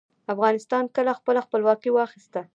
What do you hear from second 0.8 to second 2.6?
کله خپله خپلواکي واخیسته؟